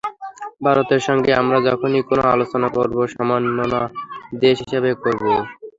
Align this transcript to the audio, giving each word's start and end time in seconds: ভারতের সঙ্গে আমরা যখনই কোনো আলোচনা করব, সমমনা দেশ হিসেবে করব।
ভারতের 0.63 1.01
সঙ্গে 1.07 1.31
আমরা 1.35 1.57
যখনই 1.67 2.01
কোনো 2.09 2.23
আলোচনা 2.33 2.67
করব, 2.77 2.95
সমমনা 3.09 3.81
দেশ 4.41 4.55
হিসেবে 4.63 4.91
করব। 5.03 5.23